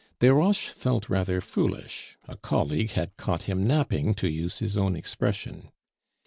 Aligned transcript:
Desroches 0.19 0.71
felt 0.71 1.09
rather 1.11 1.39
foolish; 1.39 2.17
a 2.27 2.35
colleague 2.35 2.93
had 2.93 3.15
"caught 3.17 3.43
him 3.43 3.67
napping," 3.67 4.15
to 4.15 4.27
use 4.27 4.57
his 4.57 4.75
own 4.75 4.95
expression. 4.95 5.69